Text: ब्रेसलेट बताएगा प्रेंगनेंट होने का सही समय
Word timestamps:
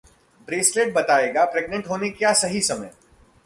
ब्रेसलेट 0.47 0.93
बताएगा 0.93 1.43
प्रेंगनेंट 1.45 1.89
होने 1.89 2.09
का 2.11 2.33
सही 2.33 2.61
समय 2.61 2.91